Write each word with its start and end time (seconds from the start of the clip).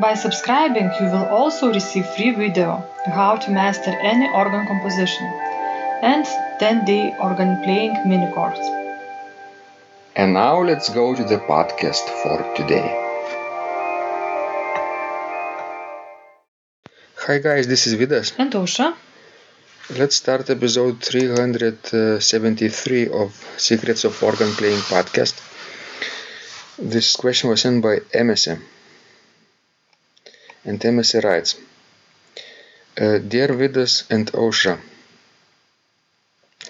By 0.00 0.14
subscribing, 0.14 0.90
you 0.98 1.06
will 1.12 1.26
also 1.26 1.74
receive 1.74 2.06
free 2.16 2.30
video 2.30 2.82
how 3.04 3.36
to 3.36 3.50
master 3.50 3.90
any 3.90 4.30
organ 4.32 4.66
composition 4.66 5.26
and 6.00 6.24
10-day 6.58 7.16
organ 7.20 7.62
playing 7.62 7.92
mini 8.08 8.32
course. 8.32 8.58
And 10.16 10.32
now 10.32 10.62
let's 10.62 10.88
go 10.88 11.14
to 11.14 11.22
the 11.22 11.36
podcast 11.36 12.08
for 12.22 12.42
today. 12.56 12.88
Hi 17.26 17.38
guys, 17.38 17.66
this 17.68 17.86
is 17.86 17.94
Vidas. 17.96 18.32
And 18.38 18.50
Ausra, 18.52 18.94
Let's 19.98 20.16
start 20.16 20.48
episode 20.48 21.02
373 21.02 23.08
of 23.08 23.34
Secrets 23.58 24.04
of 24.04 24.22
Organ 24.22 24.52
Playing 24.52 24.80
podcast. 24.80 25.34
This 26.78 27.16
question 27.16 27.50
was 27.50 27.60
sent 27.60 27.82
by 27.82 27.98
Emese. 28.14 28.58
And 30.70 30.78
Emese 30.88 31.18
writes 31.24 31.56
Dear 32.94 33.48
Vidas 33.60 34.04
and 34.08 34.30
Ausra, 34.42 34.78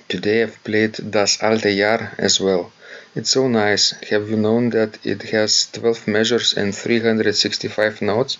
today 0.08 0.42
I've 0.44 0.58
played 0.64 0.94
Das 1.10 1.42
Alte 1.42 1.70
Jahr 1.80 2.14
as 2.16 2.40
well. 2.40 2.72
It's 3.14 3.28
so 3.28 3.46
nice. 3.46 3.90
Have 4.08 4.30
you 4.30 4.38
known 4.38 4.70
that 4.70 4.98
it 5.04 5.20
has 5.34 5.68
12 5.72 6.08
measures 6.08 6.54
and 6.54 6.74
365 6.74 8.00
notes? 8.00 8.38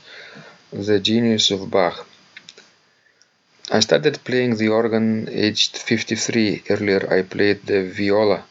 The 0.73 0.99
genius 0.99 1.51
of 1.51 1.71
Bach. 1.71 2.07
I 3.71 3.81
started 3.81 4.25
playing 4.25 4.57
the 4.57 4.69
organ 4.69 5.29
aged 5.31 5.77
53. 5.77 6.63
Earlier 6.71 7.13
I 7.13 7.21
played 7.21 7.67
the 7.67 7.83
viola. 7.83 8.45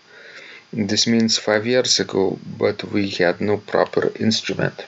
This 0.71 1.07
means 1.07 1.39
five 1.39 1.65
years 1.65 1.99
ago, 1.99 2.37
but 2.45 2.83
we 2.91 3.09
had 3.09 3.41
no 3.41 3.57
proper 3.57 4.11
instrument. 4.19 4.85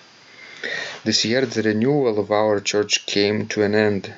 This 1.04 1.26
year 1.26 1.48
the 1.48 1.64
renewal 1.64 2.20
of 2.20 2.30
our 2.32 2.60
church 2.60 3.08
came 3.08 3.48
to 3.48 3.64
an 3.64 3.74
end, 3.74 4.14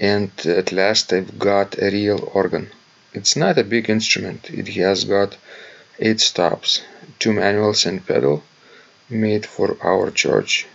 and 0.00 0.30
at 0.46 0.72
last 0.72 1.12
I've 1.12 1.38
got 1.38 1.78
a 1.78 1.90
real 1.90 2.30
organ. 2.32 2.70
It's 3.12 3.36
not 3.36 3.58
a 3.58 3.64
big 3.64 3.90
instrument. 3.90 4.48
It 4.48 4.68
has 4.68 5.04
got 5.04 5.36
eight 5.98 6.20
stops, 6.20 6.80
two 7.18 7.34
manuals 7.34 7.84
and 7.84 8.06
pedal, 8.06 8.42
made 9.10 9.44
for 9.44 9.76
our 9.82 10.10
church. 10.10 10.66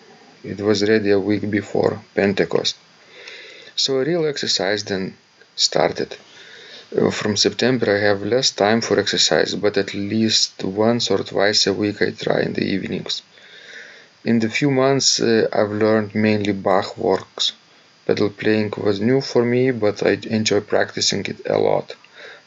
It 0.44 0.62
was 0.62 0.88
ready 0.88 1.10
a 1.10 1.20
week 1.20 1.50
before 1.50 2.04
Pentecost. 2.14 2.76
So 3.76 4.00
a 4.00 4.06
real 4.06 4.28
exercise 4.28 4.84
then 4.84 5.18
started. 5.56 6.18
Uh, 6.96 7.10
From 7.10 7.36
September 7.36 7.98
I 7.98 8.00
have 8.00 8.22
less 8.22 8.52
time 8.52 8.82
for 8.82 9.00
exercise, 9.00 9.56
but 9.56 9.76
at 9.76 9.96
least 9.96 10.64
once 10.64 11.10
or 11.10 11.18
twice 11.24 11.66
a 11.66 11.74
week 11.74 12.00
I 12.04 12.12
try 12.12 12.42
in 12.42 12.54
the 12.54 12.64
evenings. 12.64 13.24
In 14.26 14.40
the 14.40 14.50
few 14.50 14.72
months 14.72 15.20
uh, 15.20 15.48
I've 15.54 15.72
learned 15.72 16.16
mainly 16.16 16.52
Bach 16.52 16.98
works. 16.98 17.52
Pedal 18.08 18.32
playing 18.32 18.74
was 18.76 19.00
new 19.00 19.22
for 19.22 19.46
me, 19.46 19.70
but 19.70 20.02
I 20.02 20.18
enjoy 20.38 20.62
practicing 20.62 21.24
it 21.28 21.46
a 21.46 21.60
lot. 21.60 21.96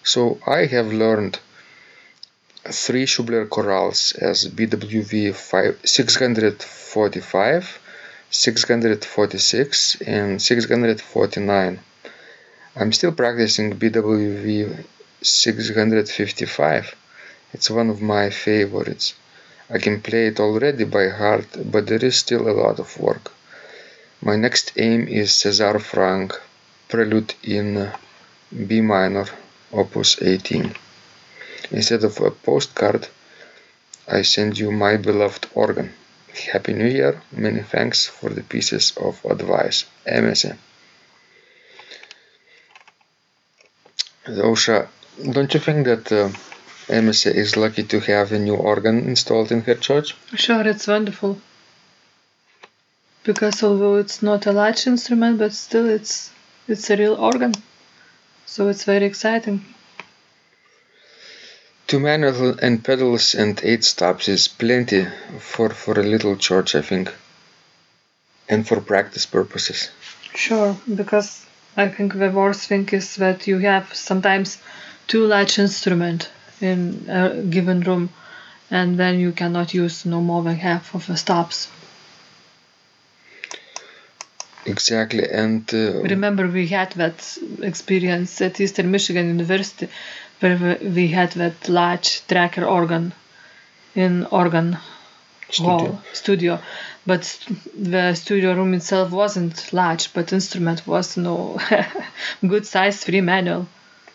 So 0.03 0.41
I 0.45 0.67
have 0.67 0.93
learned 0.93 1.39
three 2.65 3.07
Schubler 3.07 3.47
chorales 3.49 4.13
as 4.21 4.49
BWV 4.49 5.33
5, 5.33 5.79
645, 5.85 7.79
646 8.29 10.01
and 10.01 10.43
649. 10.43 11.81
I'm 12.75 12.93
still 12.93 13.13
practicing 13.13 13.79
BWV 13.79 14.85
655. 15.23 16.95
It's 17.53 17.71
one 17.71 17.89
of 17.89 18.03
my 18.03 18.31
favorites. 18.31 19.15
I 19.71 19.79
can 19.79 20.01
play 20.01 20.29
it 20.29 20.41
already 20.41 20.85
by 20.85 21.09
heart, 21.09 21.49
but 21.73 21.87
there 21.87 22.05
is 22.05 22.17
still 22.17 22.49
a 22.49 22.59
lot 22.65 22.79
of 22.79 22.99
work. 22.99 23.31
My 24.23 24.37
next 24.37 24.73
aim 24.77 25.07
is 25.07 25.31
César 25.31 25.81
Franck 25.81 26.33
Prelude 26.89 27.35
in 27.43 27.93
B 28.67 28.81
minor, 28.81 29.27
Opus 29.73 30.23
18. 30.23 30.75
Instead 31.71 32.03
of 32.05 32.19
a 32.21 32.31
postcard, 32.31 33.09
I 34.09 34.23
send 34.23 34.59
you 34.59 34.73
my 34.73 34.97
beloved 34.97 35.47
organ. 35.55 35.93
Happy 36.53 36.73
New 36.73 36.87
Year. 36.87 37.21
Many 37.31 37.61
thanks 37.61 38.07
for 38.07 38.31
the 38.31 38.43
pieces 38.43 38.93
of 38.97 39.23
advice. 39.27 39.85
Emese. 40.07 40.57
Ausra, 44.27 44.89
don't 45.33 45.53
you 45.53 45.61
think 45.61 45.85
that 45.87 46.11
uh, 46.13 46.31
Emese 46.89 47.35
is 47.35 47.57
lucky 47.57 47.83
to 47.83 48.01
have 48.01 48.33
a 48.33 48.39
new 48.39 48.55
organ 48.55 49.07
installed 49.07 49.53
in 49.53 49.61
her 49.63 49.75
church? 49.75 50.17
Sure, 50.35 50.67
it's 50.67 50.87
wonderful. 50.87 51.39
Because 53.25 53.63
although 53.63 53.97
it's 53.97 54.23
not 54.23 54.47
a 54.47 54.53
large 54.53 54.87
instrument, 54.87 55.39
but 55.39 55.53
still 55.53 55.87
it's 55.87 56.31
it's 56.67 56.89
a 56.89 56.97
real 56.97 57.15
organ. 57.15 57.55
So 58.47 58.69
it's 58.69 58.85
very 58.85 59.05
exciting. 59.05 59.65
Two 61.87 62.01
manuals 62.01 62.59
and 62.59 62.83
pedals 62.83 63.35
and 63.35 63.61
eight 63.63 63.85
stops 63.85 64.29
is 64.29 64.49
plenty 64.49 65.07
for, 65.39 65.71
for 65.71 66.01
a 66.01 66.03
little 66.03 66.37
church, 66.37 66.75
I 66.75 66.83
think, 66.83 67.13
and 68.49 68.67
for 68.67 68.81
practice 68.81 69.27
purposes. 69.27 69.91
Sure, 70.35 70.77
because 70.95 71.45
I 71.77 71.89
think 71.89 72.15
the 72.15 72.31
worst 72.31 72.69
thing 72.69 72.89
is 72.93 73.17
that 73.17 73.47
you 73.47 73.59
have 73.59 73.95
sometimes 73.95 74.59
too 75.07 75.27
large 75.27 75.59
instrument 75.59 76.31
in 76.61 77.07
a 77.09 77.43
given 77.43 77.81
room, 77.81 78.11
and 78.71 78.99
then 78.99 79.19
you 79.19 79.33
cannot 79.33 79.75
use 79.75 80.05
no 80.05 80.21
more 80.21 80.43
than 80.43 80.57
half 80.57 80.95
of 80.95 81.07
the 81.07 81.17
stops. 81.17 81.69
Exactly, 84.67 85.27
and 85.31 85.63
uh, 85.73 86.03
Remember, 86.03 86.47
we 86.47 86.67
had 86.67 86.93
that 86.93 87.39
experience 87.63 88.41
at 88.41 88.61
Eastern 88.61 88.91
Michigan 88.91 89.27
University, 89.29 89.89
where 90.41 90.79
we- 90.83 91.09
had 91.09 91.33
that 91.33 91.69
large 91.69 92.27
tracker 92.27 92.65
organ 92.65 93.13
in 93.95 94.27
organ 94.27 94.77
hall 95.57 96.03
studio, 96.13 96.61
but 97.07 97.23
the 97.75 98.15
studio 98.15 98.53
room 98.55 98.75
itself 98.75 99.11
wasn't 99.11 99.73
large, 99.73 100.13
but 100.13 100.33
instrument 100.33 100.87
was 100.87 101.17
no 101.17 101.59
good 102.47 102.67
size 102.67 103.03
three 103.03 103.23
manual 103.23 103.67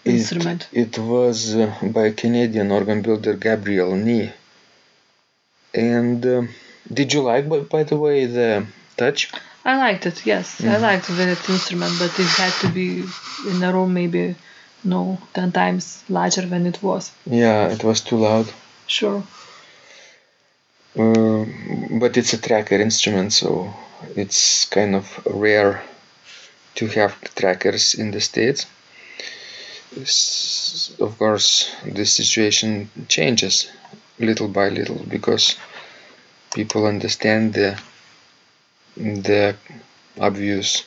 instrument. 0.06 0.68
It, 0.72 0.98
it 0.98 1.02
was 1.02 1.56
uh, 1.56 1.74
by 1.84 2.12
Canadian 2.12 2.72
organ 2.72 3.02
builder 3.02 3.34
Gabriel 3.34 3.96
Kney. 3.96 4.32
And 5.74 6.26
um 6.26 6.50
did 6.92 7.14
you 7.14 7.22
like, 7.22 7.48
by, 7.48 7.60
by 7.60 7.84
the 7.84 7.96
way, 7.98 8.26
the 8.26 8.66
touch? 8.98 9.32
I 9.66 9.78
liked 9.78 10.06
it, 10.06 10.26
yes, 10.26 10.62
I 10.62 10.76
liked 10.78 11.08
that 11.08 11.50
instrument, 11.50 11.94
but 11.98 12.12
it 12.20 12.28
had 12.28 12.52
to 12.62 12.68
be 12.68 13.06
in 13.50 13.64
a 13.64 13.72
room 13.72 13.94
maybe 13.94 14.36
no 14.84 15.18
ten 15.34 15.54
times 15.54 16.04
larger 16.10 16.46
than 16.46 16.68
it 16.68 16.84
was. 16.84 17.12
Yeah, 17.26 17.70
it 17.70 17.82
was 17.84 18.02
too 18.02 18.18
loud. 18.18 18.52
Sure. 18.88 19.24
Uh, 21.00 21.46
but 22.00 22.18
it's 22.18 22.34
a 22.34 22.38
tracker 22.38 22.76
instrument, 22.76 23.32
so 23.32 23.74
it's 24.16 24.66
kind 24.66 24.96
of 24.96 25.26
rare 25.26 25.82
to 26.76 26.88
have 26.88 27.20
trackers 27.36 27.96
in 27.96 28.12
the 28.12 28.20
States. 28.20 28.66
Of 29.96 31.18
course, 31.20 31.70
the 31.86 32.06
situation 32.06 32.90
changes 33.08 33.70
little 34.20 34.48
by 34.48 34.70
little 34.70 35.04
because 35.08 35.56
people 36.56 36.88
understand 36.88 37.54
the 37.54 37.80
the 38.98 39.56
obvious 40.20 40.84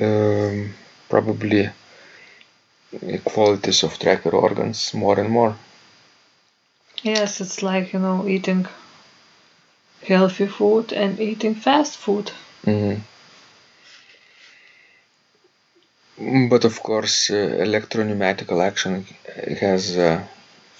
um, 0.00 0.74
probably 1.08 1.70
qualities 3.24 3.82
of 3.82 3.98
tracker 3.98 4.30
organs 4.30 4.94
more 4.94 5.18
and 5.20 5.30
more. 5.30 5.56
Yes, 7.02 7.40
it's 7.40 7.62
like, 7.62 7.92
you 7.92 7.98
know, 7.98 8.26
eating 8.26 8.66
healthy 10.02 10.46
food 10.46 10.92
and 10.92 11.20
eating 11.20 11.54
fast 11.54 11.96
food. 11.96 12.30
Mhm. 12.64 13.00
But 16.18 16.64
of 16.64 16.82
course, 16.82 17.30
uh, 17.30 17.34
electropneumatical 17.34 18.62
action 18.64 19.06
has 19.60 19.96
uh, 19.98 20.22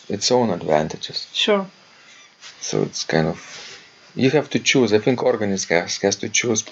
its 0.08 0.30
own 0.30 0.50
advantages. 0.50 1.26
Sure. 1.32 1.66
So 2.60 2.82
it's 2.82 3.04
kind 3.04 3.26
of 3.26 3.38
you 4.14 4.30
have 4.30 4.48
to 4.50 4.58
choose. 4.58 4.92
I 4.94 4.98
think 4.98 5.22
organist 5.22 5.68
has 5.68 5.96
has 5.98 6.16
to 6.16 6.28
choose. 6.28 6.64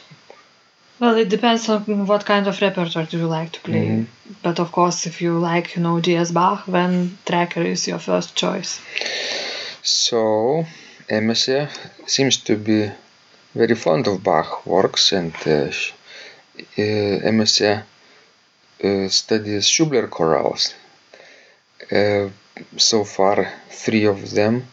Well, 1.00 1.16
it 1.16 1.28
depends 1.28 1.68
on 1.68 2.06
what 2.06 2.24
kind 2.24 2.46
of 2.46 2.60
repertoire 2.60 3.04
do 3.06 3.18
you 3.18 3.26
like 3.26 3.52
to 3.52 3.60
play. 3.60 3.86
Mhm. 3.86 4.06
But 4.42 4.58
of 4.60 4.70
course, 4.72 5.06
if 5.06 5.20
you 5.20 5.38
like, 5.38 5.76
you 5.76 5.82
know, 5.82 6.00
G.S. 6.00 6.30
Bach, 6.30 6.64
then 6.66 7.18
Tracker 7.26 7.62
is 7.62 7.86
your 7.88 7.98
first 7.98 8.34
choice. 8.36 8.80
So 9.82 10.64
Emese 11.08 11.68
seems 12.06 12.36
to 12.38 12.56
be 12.56 12.90
very 13.54 13.74
fond 13.74 14.06
of 14.06 14.22
Bach 14.22 14.64
works, 14.66 15.12
and 15.12 15.34
uh, 15.46 15.70
uh, 16.78 17.62
uh, 17.62 17.82
studies 19.08 19.66
Schubler 19.68 20.08
chorales. 20.08 20.74
Uh, 21.90 22.30
so 22.76 23.04
far, 23.04 23.52
three 23.70 24.04
of 24.04 24.30
them. 24.30 24.66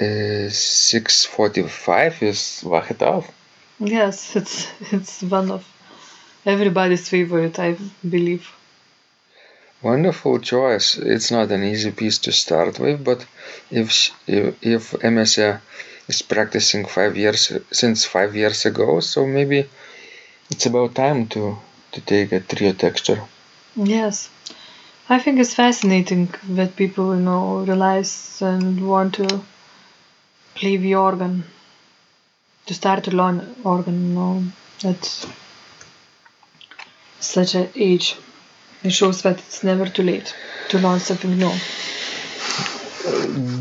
Uh, 0.00 0.48
645 0.48 2.22
is 2.22 2.62
Wachet 2.64 3.02
auf. 3.02 3.30
Yes, 3.80 4.36
it's 4.40 4.68
it's 4.92 5.22
one 5.22 5.50
of 5.50 5.64
everybody's 6.46 7.08
favorite, 7.08 7.58
I 7.58 7.76
believe. 8.08 8.46
Wonderful 9.82 10.40
choice. 10.40 10.96
It's 10.96 11.30
not 11.30 11.52
an 11.52 11.62
easy 11.62 11.92
piece 11.92 12.18
to 12.18 12.32
start 12.32 12.78
with, 12.78 13.04
but 13.04 13.24
if 13.70 14.10
if, 14.26 14.54
if 14.62 14.92
Emese 15.02 15.60
is 16.08 16.22
practicing 16.22 16.84
five 16.84 17.16
years 17.16 17.52
since 17.70 18.04
five 18.04 18.34
years 18.34 18.66
ago, 18.66 19.00
so 19.00 19.26
maybe 19.26 19.68
it's 20.50 20.66
about 20.66 20.94
time 20.94 21.26
to 21.28 21.58
to 21.98 22.04
take 22.06 22.32
a 22.32 22.40
trio 22.40 22.72
texture. 22.72 23.20
Yes. 23.76 24.28
I 25.08 25.18
think 25.18 25.38
it's 25.40 25.54
fascinating 25.54 26.34
that 26.50 26.76
people, 26.76 27.14
you 27.16 27.22
know, 27.22 27.58
realize 27.60 28.42
and 28.42 28.86
want 28.86 29.14
to 29.14 29.42
play 30.54 30.76
the 30.76 30.94
organ, 30.94 31.44
to 32.66 32.74
start 32.74 33.04
to 33.04 33.10
learn 33.10 33.56
organ, 33.64 34.08
you 34.08 34.14
know, 34.14 34.44
at 34.84 35.26
such 37.20 37.54
an 37.54 37.68
age. 37.74 38.16
It 38.82 38.90
shows 38.90 39.22
that 39.22 39.38
it's 39.38 39.64
never 39.64 39.86
too 39.86 40.02
late 40.04 40.34
to 40.70 40.78
learn 40.78 41.00
something 41.00 41.36
new. 41.36 41.52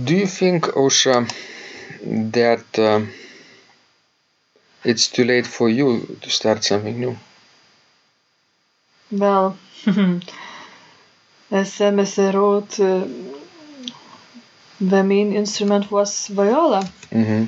Do 0.05 0.15
you 0.15 0.27
think, 0.27 0.65
Ausra, 0.65 1.27
that 2.33 2.79
um 2.79 3.09
it's 4.83 5.07
too 5.09 5.23
late 5.23 5.45
for 5.45 5.69
you 5.69 6.17
to 6.21 6.29
start 6.29 6.63
something 6.63 6.99
new? 6.99 7.17
Well, 9.11 9.57
as 11.51 11.79
Emese 11.79 12.33
wrote, 12.33 12.79
uh, 12.79 13.05
the 14.79 15.03
main 15.03 15.33
instrument 15.33 15.91
was 15.91 16.27
viola. 16.27 16.83
hmm 17.11 17.45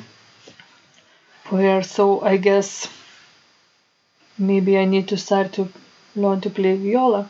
Where 1.49 1.83
so 1.83 2.21
I 2.21 2.37
guess 2.37 2.87
maybe 4.37 4.77
I 4.77 4.85
need 4.85 5.07
to 5.09 5.17
start 5.17 5.53
to 5.53 5.69
learn 6.15 6.41
to 6.41 6.49
play 6.49 6.75
viola. 6.75 7.29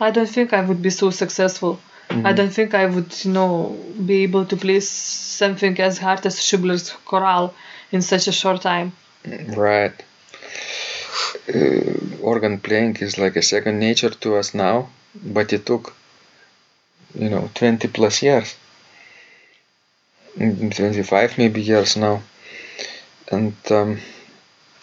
I 0.00 0.10
don't 0.10 0.28
think 0.28 0.52
I 0.52 0.62
would 0.62 0.82
be 0.82 0.90
so 0.90 1.10
successful. 1.10 1.80
I 2.10 2.32
don't 2.32 2.50
think 2.50 2.74
I 2.74 2.86
would, 2.86 3.24
you 3.24 3.32
know, 3.32 3.76
be 4.04 4.22
able 4.22 4.44
to 4.46 4.56
play 4.56 4.78
something 4.80 5.78
as 5.80 5.98
hard 5.98 6.24
as 6.24 6.38
Schubler's 6.40 6.90
chorale 7.04 7.52
in 7.90 8.00
such 8.02 8.28
a 8.28 8.32
short 8.32 8.62
time. 8.62 8.92
Right. 9.48 9.94
Uh, 11.54 12.22
organ 12.22 12.58
playing 12.58 12.96
is 12.96 13.18
like 13.18 13.36
a 13.36 13.42
second 13.42 13.78
nature 13.78 14.10
to 14.10 14.36
us 14.36 14.54
now, 14.54 14.88
but 15.14 15.52
it 15.52 15.64
took, 15.66 15.94
you 17.14 17.30
know, 17.30 17.50
20 17.54 17.88
plus 17.88 18.22
years. 18.22 18.54
Mm, 20.38 20.74
25 20.74 21.38
maybe 21.38 21.62
years 21.62 21.96
now. 21.96 22.22
And 23.30 23.54
um, 23.70 23.98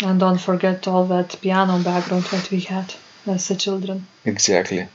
And 0.03 0.19
don't 0.19 0.39
forget 0.39 0.87
all 0.87 1.05
that 1.07 1.39
piano 1.41 1.79
background 1.83 2.23
that 2.25 2.49
we 2.51 2.61
had 2.61 2.93
as 3.27 3.51
a 3.51 3.55
children. 3.55 4.07
exactly. 4.25 4.87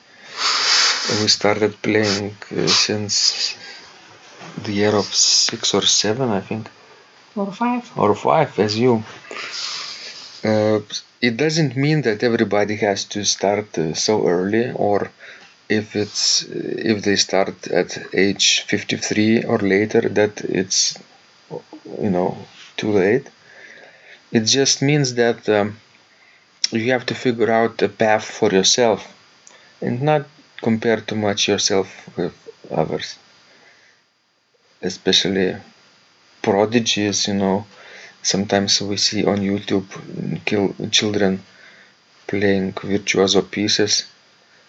We 1.20 1.28
started 1.28 1.80
playing 1.82 2.36
uh, 2.56 2.66
since 2.66 3.56
the 4.64 4.72
year 4.72 4.94
of 4.94 5.06
six 5.06 5.72
or 5.74 5.82
seven, 5.82 6.28
I 6.30 6.40
think. 6.40 6.68
Or 7.36 7.52
five. 7.52 7.90
or 7.96 8.14
five 8.14 8.58
as 8.58 8.76
you. 8.78 9.04
Uh, 10.44 10.80
it 11.20 11.36
doesn't 11.36 11.76
mean 11.76 12.02
that 12.02 12.22
everybody 12.24 12.76
has 12.76 13.04
to 13.04 13.24
start 13.24 13.78
uh, 13.78 13.94
so 13.94 14.26
early, 14.26 14.72
or 14.72 15.10
if 15.68 15.96
it's 15.96 16.44
if 16.48 17.02
they 17.04 17.16
start 17.16 17.68
at 17.68 17.98
age 18.14 18.62
53 18.62 19.44
or 19.44 19.58
later, 19.58 20.02
that 20.02 20.40
it's 20.42 20.98
you 22.02 22.10
know 22.10 22.38
too 22.76 22.92
late. 22.92 23.26
It 24.32 24.44
just 24.46 24.80
means 24.80 25.12
that 25.16 25.46
um, 25.50 25.78
you 26.72 26.92
have 26.92 27.06
to 27.06 27.14
figure 27.14 27.50
out 27.50 27.82
a 27.82 27.88
path 27.90 28.24
for 28.24 28.50
yourself, 28.52 29.06
and 29.82 30.02
not 30.02 30.26
compare 30.62 31.00
too 31.00 31.16
much 31.16 31.48
yourself 31.48 31.88
with 32.16 32.34
others, 32.70 33.16
especially 34.82 35.56
prodigies, 36.42 37.28
you 37.28 37.34
know. 37.34 37.66
Sometimes 38.22 38.80
we 38.82 38.96
see 38.96 39.24
on 39.24 39.38
YouTube 39.38 39.86
kill, 40.44 40.74
children 40.90 41.42
playing 42.26 42.72
virtuoso 42.72 43.42
pieces. 43.42 44.04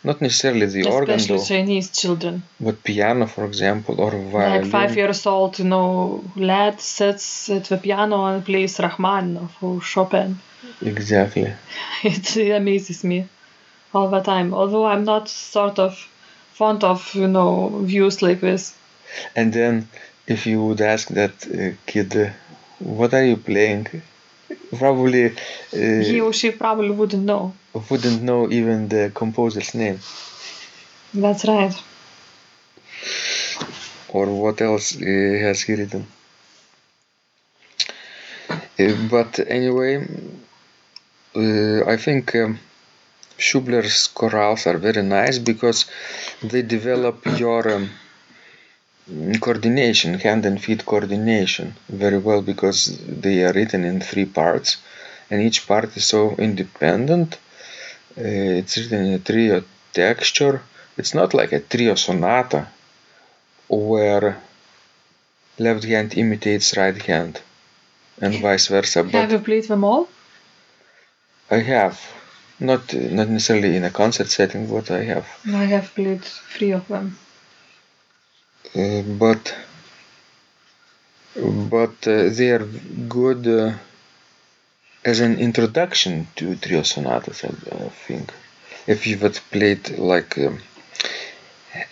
Not 0.02 0.22
necessarily 0.22 0.66
the 0.66 0.90
organ, 0.90 1.16
Especially 1.16 1.38
though, 1.38 1.46
Chinese 1.46 1.90
children. 1.92 2.44
but 2.60 2.82
piano, 2.84 3.28
for 3.28 3.44
example, 3.44 4.00
or 4.00 4.12
violin. 4.12 4.62
Like 4.62 4.72
five 4.72 4.96
years 4.96 5.26
old, 5.26 5.60
you 5.60 5.66
know, 5.66 6.24
lad 6.38 6.80
sits 6.80 7.50
at 7.50 7.66
the 7.66 7.78
piano 7.78 8.24
and 8.26 8.46
plays 8.46 8.78
Rachmaninoff 8.80 9.62
or 9.62 9.82
Chopin. 9.82 10.40
Exactly. 10.82 11.52
It 12.04 12.38
amazes 12.56 13.04
me 13.04 13.28
all 13.94 14.10
the 14.10 14.22
time. 14.22 14.54
Although 14.54 14.86
I'm 14.86 15.04
not 15.04 15.28
sort 15.28 15.80
of 15.80 15.98
fond 16.54 16.84
of, 16.86 17.14
you 17.14 17.28
know, 17.28 17.82
views 17.84 18.22
like 18.22 18.40
this. 18.40 18.74
And 19.36 19.52
then, 19.52 19.90
if 20.28 20.46
you 20.46 20.64
would 20.64 20.80
ask 20.80 21.10
that 21.10 21.46
uh, 21.48 21.76
kid, 21.86 22.16
uh, 22.16 22.30
"What 22.80 23.14
are 23.14 23.26
you 23.26 23.38
playing?" 23.38 23.88
Probably 24.78 25.26
uh, 25.28 25.32
He 25.72 26.20
or 26.22 26.34
she 26.34 26.52
probably 26.52 26.92
wouldn't 26.92 27.24
know. 27.24 27.54
wouldn't 27.90 28.22
know 28.24 28.50
even 28.52 28.88
the 28.90 29.12
composer's 29.14 29.74
name 29.76 30.00
That's 31.14 31.46
right. 31.46 31.76
or 34.10 34.26
what 34.26 34.62
else 34.62 34.96
uh, 34.96 35.06
has 35.46 35.62
he 35.62 35.74
written. 35.74 36.08
Uh, 38.80 38.96
but 39.10 39.40
anyway, 39.48 40.08
uh, 41.36 41.86
I 41.94 41.98
think 41.98 42.34
um, 42.36 42.60
Schubler's 43.38 44.08
chorales 44.08 44.66
are 44.66 44.78
very 44.78 45.04
nice 45.04 45.38
because 45.38 45.86
they 46.42 46.62
develop 46.62 47.26
your 47.38 47.72
um, 47.76 47.90
coordination, 49.40 50.14
hand 50.16 50.46
and 50.46 50.62
feet 50.62 50.86
coordination, 50.86 51.76
very 51.88 52.18
well 52.18 52.42
because 52.42 52.98
they 53.08 53.44
are 53.44 53.54
written 53.54 53.84
in 53.84 54.02
three 54.02 54.26
parts, 54.26 54.78
and 55.30 55.42
each 55.42 55.68
part 55.68 55.96
is 55.98 56.06
so 56.06 56.36
independent. 56.38 57.38
Uh, 58.18 58.60
it's 58.60 58.78
written 58.78 59.06
in 59.06 59.14
a 59.14 59.20
trio 59.20 59.64
texture. 59.94 60.62
It's 60.98 61.14
not 61.14 61.34
like 61.34 61.52
a 61.54 61.60
trio 61.60 61.96
sonata 61.96 62.68
where 63.68 64.42
left 65.58 65.84
hand 65.84 66.18
imitates 66.18 66.76
right 66.76 67.02
hand 67.02 67.42
and 68.22 68.42
vice 68.42 68.68
versa. 68.68 69.04
But 69.04 69.14
Have 69.14 69.32
you 69.32 69.40
played 69.40 69.66
them 69.66 69.84
all? 69.84 70.10
I 71.52 71.60
have 71.60 72.00
not 72.60 72.94
not 72.94 73.30
necessarily 73.30 73.76
in 73.76 73.84
a 73.84 73.90
concert 73.90 74.30
setting, 74.30 74.68
but 74.68 74.92
I 74.92 75.04
have. 75.04 75.28
I 75.48 75.66
have 75.66 75.94
played 75.96 76.24
three 76.24 76.72
of 76.72 76.88
them. 76.88 77.18
Uh, 78.76 79.02
but 79.02 79.56
but 81.70 82.08
uh, 82.08 82.30
they 82.30 82.50
are 82.52 82.66
good 83.08 83.48
uh, 83.48 83.74
as 85.04 85.20
an 85.20 85.40
introduction 85.40 86.28
to 86.36 86.56
trio 86.56 86.84
sonatas. 86.84 87.44
I, 87.44 87.50
I 87.86 87.90
think 88.08 88.34
if 88.88 89.08
you 89.08 89.18
had 89.18 89.40
played 89.52 89.98
like 89.98 90.38
um, 90.38 90.60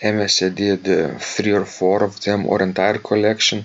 Emese 0.02 0.54
did 0.54 0.88
uh, 0.88 1.18
three 1.18 1.52
or 1.52 1.64
four 1.64 2.02
of 2.02 2.20
them 2.20 2.46
or 2.46 2.62
entire 2.62 2.98
collection, 2.98 3.64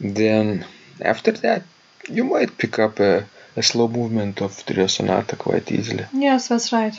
then 0.00 0.64
after 1.00 1.32
that 1.32 1.62
you 2.08 2.24
might 2.24 2.56
pick 2.58 2.78
up 2.78 2.98
a, 3.00 3.24
a 3.56 3.62
slow 3.62 3.88
movement 3.88 4.40
of 4.40 4.64
trio 4.66 4.86
sonata 4.86 5.36
quite 5.36 5.70
easily. 5.70 6.06
Yes, 6.12 6.48
that's 6.48 6.72
right. 6.72 6.98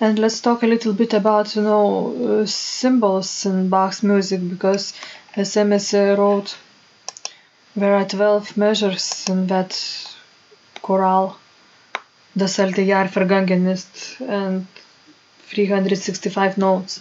And 0.00 0.18
let's 0.18 0.40
talk 0.40 0.62
a 0.62 0.66
little 0.66 0.94
bit 0.94 1.12
about 1.14 1.54
you 1.54 1.62
know 1.62 2.40
uh, 2.42 2.46
symbols 2.46 3.44
in 3.44 3.68
Bach's 3.68 4.02
music 4.02 4.40
because 4.48 4.94
as 5.36 5.54
Emese 5.56 6.16
wrote, 6.16 6.56
there 7.76 7.94
are 7.94 8.06
twelve 8.06 8.56
measures 8.56 9.26
in 9.28 9.46
that 9.48 9.72
chorale, 10.82 11.36
Das 12.36 12.58
alte 12.58 12.82
Jahr 12.82 13.08
vergangen 13.08 13.66
ist, 13.66 14.20
and 14.20 14.66
365 15.48 16.56
notes. 16.56 17.00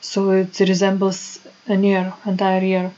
So 0.00 0.30
it 0.30 0.58
resembles 0.60 1.40
an 1.66 1.84
year, 1.84 2.12
entire 2.26 2.62
year. 2.64 2.92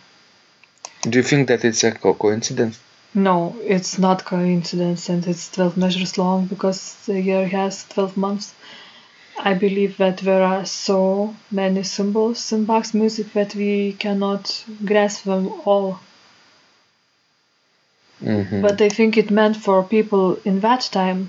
Do 1.02 1.18
you 1.18 1.22
think 1.22 1.49
that 1.49 1.64
it's 1.64 1.84
a 1.84 1.92
co- 1.92 2.14
coincidence? 2.14 2.78
No, 3.14 3.56
it's 3.62 3.99
not 3.99 4.25
coincidence 4.25 5.08
and 5.08 5.26
it's 5.26 5.50
12 5.50 5.76
measures 5.76 6.16
long 6.16 6.46
because 6.46 6.94
the 7.06 7.20
year 7.20 7.46
has 7.49 7.84
12 7.88 8.16
months. 8.16 8.54
I 9.42 9.54
believe 9.54 9.97
that 9.97 10.18
there 10.18 10.42
are 10.42 10.64
so 10.66 11.35
many 11.50 11.82
symbols 11.82 12.52
in 12.52 12.64
Bach's 12.66 12.94
music 12.94 13.32
that 13.32 13.54
we 13.54 13.94
cannot 13.94 14.64
grasp 14.85 15.25
them 15.25 15.49
all. 15.64 16.00
hmm 18.20 18.61
But 18.61 18.80
I 18.82 18.88
think 18.88 19.16
it 19.16 19.30
meant 19.30 19.56
for 19.56 19.82
people 19.82 20.38
in 20.44 20.61
that 20.61 20.82
time 20.92 21.28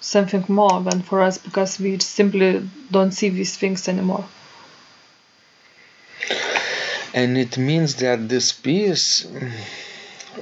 something 0.00 0.44
more 0.48 0.80
than 0.82 1.02
for 1.02 1.20
us 1.22 1.38
because 1.38 1.78
we 1.78 1.98
simply 1.98 2.68
don't 2.90 3.12
see 3.12 3.28
these 3.28 3.56
things 3.56 3.88
anymore. 3.88 4.24
And 7.14 7.36
it 7.36 7.58
means 7.58 7.96
that 7.96 8.28
this 8.28 8.52
piece 8.52 9.26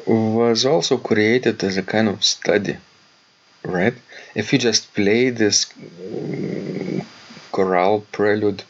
was 0.07 0.65
also 0.65 0.97
created 0.99 1.63
as 1.65 1.77
a 1.77 1.83
kind 1.83 2.09
of 2.09 2.25
study, 2.25 2.77
right? 3.65 3.95
If 4.37 4.53
you 4.53 4.59
just 4.59 4.93
play 4.93 5.31
this 5.31 5.65
mm, 5.65 7.03
chorale 7.53 8.05
prelude, 8.13 8.65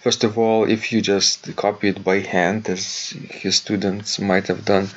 first 0.00 0.24
of 0.24 0.36
all, 0.36 0.68
if 0.68 0.90
you 0.90 1.00
just 1.00 1.54
copy 1.54 1.90
it 1.90 2.02
by 2.02 2.18
hand, 2.18 2.68
as 2.68 3.10
his 3.30 3.54
students 3.54 4.18
might 4.18 4.48
have 4.48 4.64
done, 4.64 4.88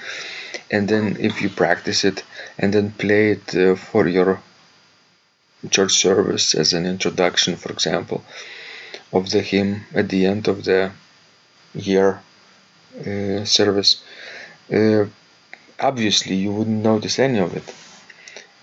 and 0.71 0.89
then 0.89 1.17
if 1.19 1.43
you 1.43 1.49
practice 1.49 2.03
it 2.03 2.23
and 2.57 2.73
then 2.73 2.89
play 3.03 3.33
it 3.35 3.55
uh, 3.55 3.75
for 3.75 4.07
your 4.07 4.41
church 5.69 5.93
service 5.93 6.55
as 6.55 6.73
an 6.73 6.87
introduction, 6.87 7.55
for 7.55 7.71
example, 7.71 8.23
of 9.13 9.29
the 9.29 9.41
hymn 9.41 9.83
at 9.93 10.09
the 10.09 10.25
end 10.25 10.47
of 10.47 10.63
the 10.63 10.91
year 11.75 12.19
uh, 12.99 13.45
service, 13.45 14.03
uh, 14.73 15.05
obviously 15.79 16.35
you 16.35 16.51
wouldn't 16.51 16.83
notice 16.83 17.19
any 17.19 17.37
of 17.37 17.55
it 17.55 17.71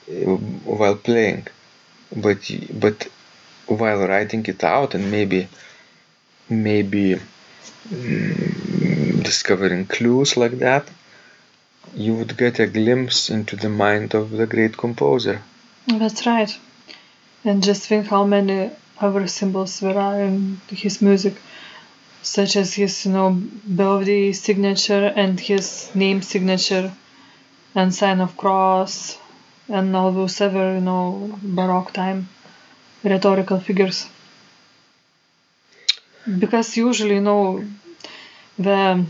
while 0.06 0.96
playing, 0.96 1.46
but 2.16 2.50
but 2.72 3.08
while 3.66 4.06
writing 4.06 4.44
it 4.46 4.64
out 4.64 4.94
and 4.94 5.10
maybe 5.10 5.48
maybe 6.48 7.20
mm, 7.88 9.22
discovering 9.22 9.86
clues 9.86 10.36
like 10.36 10.58
that, 10.58 10.88
you 11.94 12.14
would 12.14 12.36
get 12.36 12.58
a 12.58 12.66
glimpse 12.66 13.30
into 13.30 13.56
the 13.56 13.68
mind 13.68 14.14
of 14.14 14.30
the 14.30 14.46
great 14.46 14.76
composer. 14.76 15.42
That's 15.86 16.26
right. 16.26 16.56
And 17.44 17.62
just 17.62 17.86
think 17.88 18.06
how 18.06 18.24
many 18.24 18.70
other 19.00 19.26
symbols 19.26 19.80
there 19.80 19.98
are 19.98 20.20
in 20.20 20.60
his 20.68 21.02
music, 21.02 21.34
such 22.22 22.56
as 22.56 22.74
his, 22.74 23.06
you 23.06 23.12
know, 23.12 23.42
birthday 23.66 24.32
signature 24.32 25.06
and 25.06 25.40
his 25.40 25.90
name 25.94 26.22
signature 26.22 26.92
and 27.74 27.94
sign 27.94 28.20
of 28.20 28.36
cross 28.36 29.18
and 29.72 29.96
all 29.96 30.12
those 30.12 30.40
other, 30.40 30.74
you 30.76 30.80
know, 30.80 31.38
Baroque 31.42 31.92
time 31.92 32.28
rhetorical 33.04 33.60
figures. 33.60 34.06
Because 36.38 36.76
usually, 36.76 37.14
you 37.16 37.20
know, 37.20 37.64
the 38.58 39.04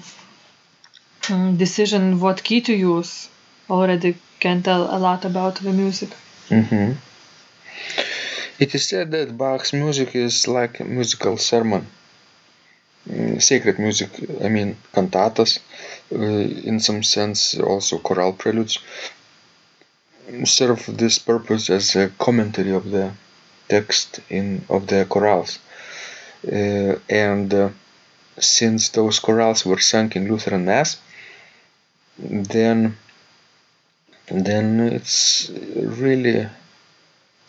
mm, 1.23 1.57
decision 1.59 2.21
what 2.21 2.45
key 2.45 2.61
to 2.61 2.73
use 2.75 3.29
already 3.69 4.17
can 4.41 4.63
tell 4.63 4.83
a 4.95 4.99
lot 4.99 5.25
about 5.25 5.57
the 5.57 5.73
music. 5.73 6.11
hmm 6.49 6.93
It 8.59 8.75
is 8.75 8.89
said 8.89 9.11
that 9.11 9.37
Bach's 9.37 9.75
music 9.75 10.15
is 10.17 10.49
like 10.49 10.81
a 10.81 10.85
musical 10.85 11.37
sermon. 11.37 11.87
Mm, 13.09 13.41
Sacred 13.43 13.79
music, 13.79 14.11
I 14.45 14.49
mean, 14.49 14.77
cantatas, 14.95 15.59
uh, 16.13 16.17
in 16.71 16.81
some 16.81 17.03
sense, 17.03 17.59
also 17.59 17.99
choral 17.99 18.33
preludes, 18.33 18.79
serve 20.45 20.85
this 20.97 21.19
purpose 21.19 21.71
as 21.71 21.97
a 21.97 22.09
commentary 22.19 22.73
of 22.73 22.91
the 22.91 23.13
text 23.69 24.21
in 24.29 24.65
of 24.69 24.87
the 24.87 25.05
chorales. 25.07 25.59
Uh, 26.47 26.99
and 27.09 27.55
uh, 27.55 27.69
since 28.39 28.89
those 28.91 29.21
chorales 29.21 29.65
were 29.65 29.81
sung 29.81 30.11
in 30.13 30.29
Lutheran 30.29 30.65
Mass, 30.65 31.01
then 32.19 32.97
then 34.27 34.81
it's 34.81 35.51
really 36.05 36.49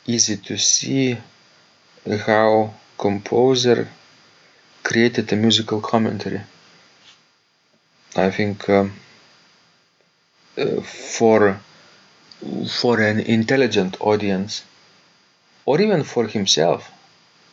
easy 0.05 0.37
to 0.37 0.57
see 0.57 1.17
how 2.25 2.73
composer 2.97 3.87
created 4.83 5.31
a 5.31 5.35
musical 5.35 5.79
commentary. 5.79 6.41
I 8.15 8.29
think 8.29 8.69
um, 8.69 8.93
uh, 10.57 10.81
for 10.81 11.59
for 12.67 12.99
an 13.01 13.19
intelligent 13.19 13.97
audience, 13.99 14.63
or 15.65 15.81
even 15.81 16.03
for 16.03 16.27
himself, 16.27 16.91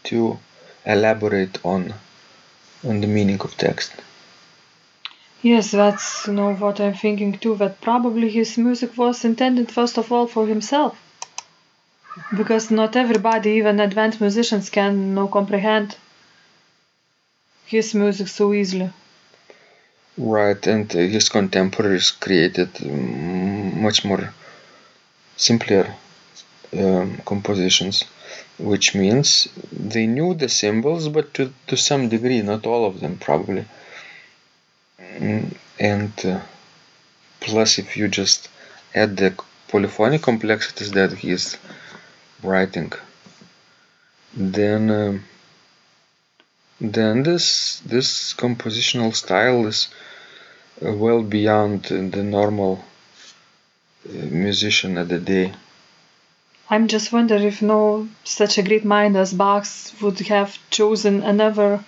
to 0.05 0.39
elaborate 0.85 1.59
on 1.65 1.93
on 2.89 3.01
the 3.01 3.07
meaning 3.07 3.41
of 3.41 3.57
text. 3.57 3.93
Yes, 5.43 5.71
that's 5.71 6.27
you 6.27 6.35
know 6.35 6.55
what 6.55 6.81
I'm 6.81 6.95
thinking 6.95 7.39
too. 7.39 7.55
That 7.57 7.81
probably 7.81 8.29
his 8.31 8.59
music 8.59 8.97
was 8.97 9.25
intended 9.25 9.71
first 9.71 9.99
of 9.99 10.13
all 10.13 10.27
for 10.27 10.47
himself, 10.47 10.99
because 12.37 12.71
not 12.71 12.97
everybody, 12.97 13.51
even 13.53 13.81
advanced 13.81 14.21
musicians, 14.21 14.71
can 14.71 14.93
you 14.99 15.15
know, 15.15 15.29
comprehend 15.29 15.97
his 17.67 17.95
music 17.95 18.29
so 18.29 18.53
easily. 18.53 18.91
Right, 20.19 20.67
and 20.67 20.91
his 20.93 21.29
contemporaries 21.29 22.11
created 22.11 22.73
mm, 22.75 23.75
much 23.75 24.05
more 24.05 24.35
simpler 25.49 25.85
um, 26.83 27.19
compositions, 27.25 28.05
which 28.59 28.95
means 28.95 29.49
they 29.73 30.07
knew 30.07 30.35
the 30.35 30.49
symbols, 30.49 31.09
but 31.09 31.35
to, 31.35 31.53
to 31.69 31.77
some 31.77 32.09
degree, 32.09 32.43
not 32.43 32.67
all 32.67 32.85
of 32.87 33.01
them 33.01 33.17
probably. 33.19 33.65
Mm, 34.99 35.57
And 35.79 36.13
uh, 36.27 36.41
plus, 37.41 37.79
if 37.79 37.97
you 37.97 38.09
just 38.09 38.49
add 38.95 39.17
the 39.17 39.31
polyphonic 39.69 40.23
complexities 40.23 40.91
that 40.93 41.13
he 41.13 41.31
is 41.31 41.57
writing, 42.43 42.93
then 44.35 44.91
um 44.91 45.25
then 46.81 47.23
this 47.23 47.81
this 47.81 48.35
compositional 48.35 49.15
style 49.15 49.67
is 49.67 49.89
uh, 50.85 50.93
well 50.93 51.23
beyond 51.23 51.85
the 51.85 52.23
normal 52.23 52.73
uh, 52.77 52.90
musician 54.09 54.99
of 54.99 55.09
the 55.09 55.19
day. 55.19 55.53
I'm 56.69 56.87
just 56.89 57.13
wondering 57.13 57.43
if 57.43 57.63
no 57.63 58.09
such 58.25 58.59
a 58.59 58.63
great 58.63 58.85
mind 58.85 59.17
as 59.17 59.33
Bach's 59.33 59.93
would 60.01 60.19
have 60.21 60.59
chosen 60.71 61.23
another 61.23 61.85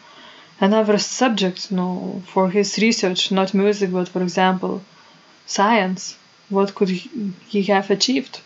another 0.60 0.98
subject, 0.98 1.70
know, 1.72 2.22
for 2.26 2.50
his 2.50 2.78
research, 2.78 3.32
not 3.32 3.54
music, 3.54 3.90
but 3.92 4.08
for 4.08 4.22
example, 4.22 4.82
science. 5.46 6.16
What 6.48 6.74
could 6.74 6.90
he, 6.90 7.32
he 7.48 7.62
have 7.64 7.90
achieved? 7.90 8.40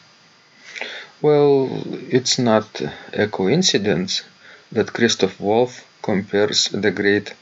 Well, 1.21 1.83
it's 2.11 2.39
not 2.39 2.81
a 3.13 3.27
coincidence 3.27 4.23
that 4.71 4.93
Christoph 4.93 5.41
Wolff 5.41 5.85
compares 6.03 6.69
the 6.69 6.91
great 6.91 7.35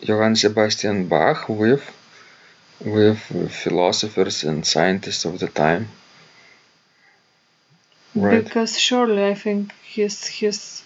Johann 0.00 0.36
Sebastian 0.36 1.08
Bach 1.08 1.48
with 1.48 1.82
with 2.80 3.18
philosophers 3.52 4.44
and 4.44 4.66
scientists 4.66 5.24
of 5.24 5.38
the 5.38 5.48
time. 5.48 5.88
Right. 8.14 8.44
Because 8.44 8.78
surely 8.78 9.24
I 9.24 9.34
think 9.34 9.72
his 9.82 10.26
his 10.26 10.82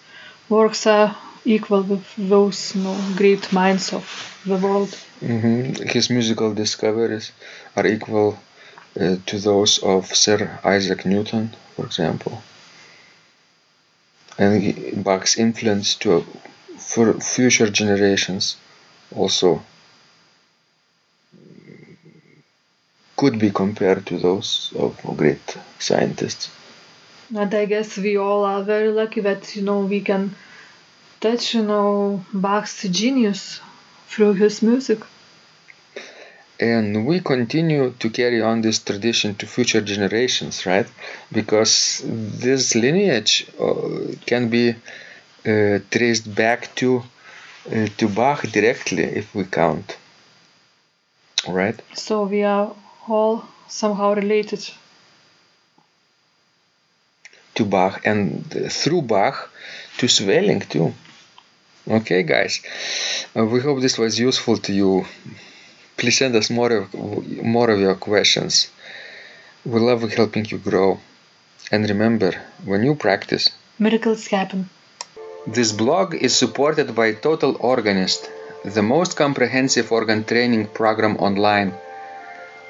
works 0.47 0.87
are 0.87 1.15
equal 1.43 1.83
with 1.83 2.05
those 2.17 2.75
you 2.75 2.83
know, 2.83 2.97
great 3.17 3.51
minds 3.51 3.91
of 3.91 4.05
the 4.45 4.55
world. 4.55 4.93
hmm 5.19 5.73
His 5.95 6.09
musical 6.09 6.53
discoveries 6.53 7.31
are 7.75 7.85
equal 7.87 8.39
uh, 8.99 9.17
to 9.25 9.39
those 9.39 9.79
of 9.79 10.15
Sir 10.15 10.59
Isaac 10.63 11.05
Newton, 11.05 11.55
for 11.75 11.85
example. 11.85 12.41
And 14.37 15.03
Bach's 15.03 15.37
influence 15.37 15.95
to 15.95 16.23
for 16.77 17.13
future 17.19 17.69
generations 17.69 18.57
also 19.15 19.63
could 23.23 23.39
be 23.39 23.51
compared 23.51 24.05
to 24.05 24.17
those 24.17 24.73
of 24.77 24.91
great 25.15 25.57
scientists. 25.79 26.51
And 27.33 27.53
I 27.53 27.63
guess 27.63 27.97
we 27.97 28.17
all 28.17 28.43
are 28.43 28.63
very 28.63 28.89
lucky 28.89 29.21
that, 29.21 29.55
you 29.55 29.61
know, 29.61 29.79
we 29.93 30.01
can 30.01 30.35
touch, 31.21 31.53
you 31.55 31.63
know, 31.63 32.25
Bach's 32.33 32.83
genius 32.99 33.61
through 34.09 34.33
his 34.33 34.61
music. 34.61 34.99
And 36.59 37.05
we 37.05 37.21
continue 37.21 37.91
to 38.01 38.09
carry 38.09 38.41
on 38.41 38.59
this 38.59 38.79
tradition 38.79 39.35
to 39.35 39.47
future 39.47 39.83
generations, 39.93 40.65
right? 40.65 40.89
Because 41.31 42.01
this 42.03 42.75
lineage 42.75 43.47
uh, 43.57 44.15
can 44.25 44.49
be 44.49 44.65
uh, 44.71 45.79
traced 45.91 46.27
back 46.35 46.75
to 46.75 46.89
uh, 47.71 47.87
to 47.99 48.05
Bach 48.09 48.41
directly 48.57 49.05
if 49.21 49.33
we 49.33 49.45
count. 49.45 49.97
Right? 51.47 51.79
So 51.93 52.23
we 52.23 52.43
are 52.43 52.73
all 53.07 53.45
somehow 53.67 54.13
related. 54.13 54.69
To 57.55 57.65
Bach 57.65 58.01
and 58.05 58.49
through 58.71 59.03
Bach 59.03 59.49
to 59.97 60.07
Sweelinck 60.07 60.69
too. 60.69 60.93
Okay, 61.87 62.23
guys, 62.23 62.61
uh, 63.35 63.45
we 63.45 63.59
hope 63.59 63.81
this 63.81 63.97
was 63.97 64.19
useful 64.19 64.57
to 64.57 64.73
you. 64.73 65.05
Please 65.97 66.17
send 66.17 66.35
us 66.35 66.49
more 66.49 66.71
of, 66.71 66.93
more 67.43 67.69
of 67.69 67.79
your 67.79 67.95
questions. 67.95 68.71
We 69.65 69.79
love 69.79 70.01
helping 70.13 70.45
you 70.45 70.57
grow. 70.57 70.99
And 71.71 71.87
remember, 71.87 72.31
when 72.65 72.83
you 72.83 72.95
practice, 72.95 73.49
miracles 73.79 74.27
happen. 74.27 74.69
This 75.45 75.73
blog 75.73 76.15
is 76.15 76.33
supported 76.35 76.95
by 76.95 77.13
Total 77.13 77.57
Organist, 77.59 78.29
the 78.63 78.81
most 78.81 79.17
comprehensive 79.17 79.91
organ 79.91 80.23
training 80.23 80.67
program 80.67 81.17
online, 81.17 81.73